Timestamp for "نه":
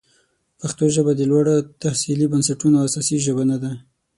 3.51-3.57